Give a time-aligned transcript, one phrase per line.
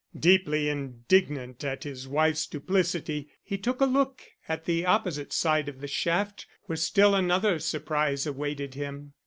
[0.17, 5.79] Deeply indignant at his wife's duplicity, he took a look at the opposite side of
[5.79, 9.13] the shaft where still another surprise awaited him.